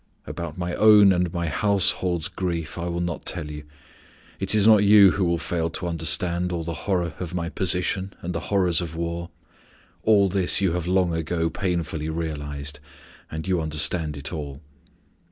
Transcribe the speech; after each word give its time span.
About 0.25 0.57
my 0.57 0.73
own 0.73 1.13
and 1.13 1.31
my 1.31 1.47
household's 1.47 2.27
grief 2.27 2.75
I 2.75 2.87
will 2.87 3.01
not 3.01 3.23
tell 3.23 3.51
you; 3.51 3.65
it 4.39 4.55
is 4.55 4.65
not 4.65 4.83
you 4.83 5.11
who 5.11 5.23
will 5.23 5.37
fail 5.37 5.69
to 5.69 5.85
understand 5.87 6.51
all 6.51 6.63
the 6.63 6.73
horror 6.89 7.13
of 7.19 7.35
my 7.35 7.49
position 7.49 8.11
and 8.23 8.33
the 8.33 8.39
horrors 8.49 8.81
of 8.81 8.95
war; 8.95 9.29
all 10.01 10.27
this 10.27 10.59
you 10.59 10.71
have 10.71 10.87
long 10.87 11.13
ago 11.13 11.51
painfully 11.51 12.09
realized, 12.09 12.79
and 13.29 13.47
you 13.47 13.61
understand 13.61 14.17
it 14.17 14.33
all. 14.33 14.59